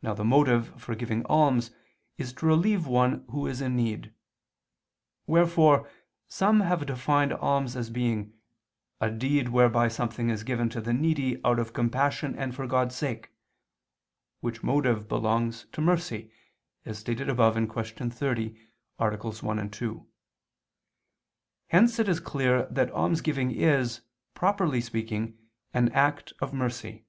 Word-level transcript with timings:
Now 0.00 0.14
the 0.14 0.24
motive 0.24 0.80
for 0.80 0.94
giving 0.94 1.22
alms 1.26 1.70
is 2.16 2.32
to 2.32 2.46
relieve 2.46 2.86
one 2.86 3.26
who 3.30 3.46
is 3.46 3.60
in 3.60 3.76
need. 3.76 4.10
Wherefore 5.26 5.86
some 6.28 6.60
have 6.60 6.86
defined 6.86 7.34
alms 7.34 7.76
as 7.76 7.90
being 7.90 8.32
"a 9.02 9.10
deed 9.10 9.50
whereby 9.50 9.88
something 9.88 10.30
is 10.30 10.44
given 10.44 10.70
to 10.70 10.80
the 10.80 10.94
needy, 10.94 11.42
out 11.44 11.58
of 11.58 11.74
compassion 11.74 12.34
and 12.38 12.54
for 12.54 12.66
God's 12.66 12.94
sake," 12.94 13.32
which 14.40 14.62
motive 14.62 15.08
belongs 15.08 15.66
to 15.72 15.82
mercy, 15.82 16.32
as 16.86 16.98
stated 16.98 17.28
above 17.28 17.56
(Q. 17.56 17.66
30, 18.08 18.58
AA. 18.98 19.14
1, 19.16 19.70
2). 19.70 20.06
Hence 21.66 21.98
it 21.98 22.08
is 22.08 22.18
clear 22.18 22.64
that 22.70 22.90
almsgiving 22.92 23.50
is, 23.50 24.00
properly 24.32 24.80
speaking, 24.80 25.36
an 25.74 25.90
act 25.90 26.32
of 26.40 26.54
mercy. 26.54 27.04